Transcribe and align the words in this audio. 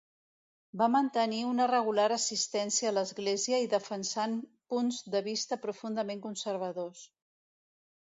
Va 0.81 0.85
mantenir 0.93 1.41
una 1.49 1.67
regular 1.71 2.07
assistència 2.15 2.89
a 2.91 2.95
l'església 2.99 3.61
i 3.67 3.71
defensant 3.77 4.35
punts 4.75 5.01
de 5.17 5.25
vista 5.31 5.63
profundament 5.69 6.29
conservadors. 6.29 7.09